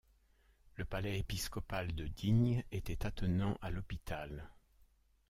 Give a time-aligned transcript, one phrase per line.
[0.77, 4.49] Le palais épiscopal de Digne était attenant à l’hôpital.